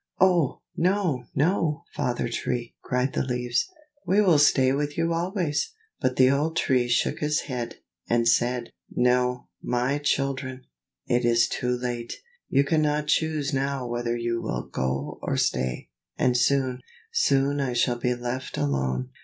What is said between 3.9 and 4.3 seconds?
"we